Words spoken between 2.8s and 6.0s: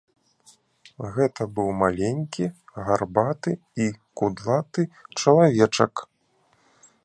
гарбаты і кудлаты чалавечак.